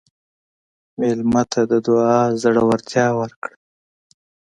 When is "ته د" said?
1.51-1.73